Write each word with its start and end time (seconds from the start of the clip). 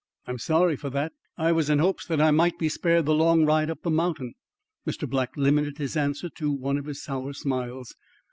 I'm 0.25 0.39
sorry 0.39 0.75
for 0.75 0.89
that. 0.89 1.13
I 1.37 1.51
was 1.51 1.69
in 1.69 1.77
hopes 1.77 2.07
that 2.07 2.19
I 2.19 2.31
might 2.31 2.57
be 2.57 2.69
spared 2.69 3.05
the 3.05 3.13
long 3.13 3.45
ride 3.45 3.69
up 3.69 3.83
the 3.83 3.91
mountain." 3.91 4.33
Mr. 4.87 5.07
Black 5.07 5.37
limited 5.37 5.77
his 5.77 5.95
answer 5.95 6.27
to 6.37 6.49
one 6.51 6.79
of 6.79 6.85
his 6.85 7.03
sour 7.03 7.33
smiles. 7.33 7.93